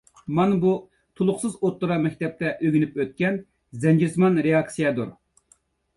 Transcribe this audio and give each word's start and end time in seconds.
مانا 0.37 0.55
بۇ 0.61 0.71
تولۇقسىز 1.19 1.57
ئوتتۇرا 1.59 1.97
مەكتەپتە 2.05 2.53
ئۆگىنىپ 2.55 2.97
ئۆتكەن 3.03 3.39
زەنجىرسىمان 3.85 4.45
رېئاكسىيەدۇر. 4.49 5.17